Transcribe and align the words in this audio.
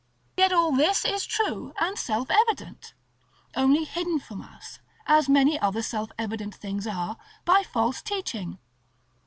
Yet 0.35 0.51
all 0.51 0.71
this 0.71 1.05
is 1.05 1.27
true, 1.27 1.73
and 1.79 1.95
self 1.95 2.31
evident; 2.31 2.95
only 3.55 3.83
hidden 3.83 4.19
from 4.19 4.41
us, 4.41 4.79
as 5.05 5.29
many 5.29 5.59
other 5.59 5.83
self 5.83 6.09
evident 6.17 6.55
things 6.55 6.87
are, 6.87 7.17
by 7.45 7.61
false 7.61 8.01
teaching. 8.01 8.57